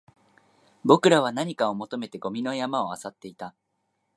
[0.83, 3.53] 僕らは何かを求めてゴミの山を漁っていた